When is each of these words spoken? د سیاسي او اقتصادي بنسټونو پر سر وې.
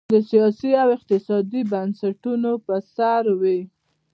د 0.13 0.15
سیاسي 0.29 0.71
او 0.83 0.89
اقتصادي 0.97 1.61
بنسټونو 1.71 2.51
پر 2.65 2.79
سر 2.95 3.23
وې. 3.41 3.59